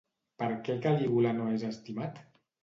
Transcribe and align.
Per 0.43 0.47
què 0.67 0.77
Calígula 0.85 1.35
no 1.41 1.51
és 1.59 1.67
estimat? 1.69 2.19